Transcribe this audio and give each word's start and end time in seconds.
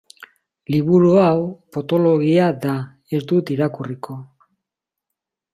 Liburu 0.75 1.11
hau 1.23 1.43
potoloegia 1.77 2.47
da, 2.65 2.75
ez 3.19 3.23
dut 3.33 3.55
irakurriko. 3.57 4.21